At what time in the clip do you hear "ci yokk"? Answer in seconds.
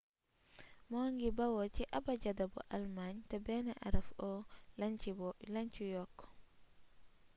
5.73-6.17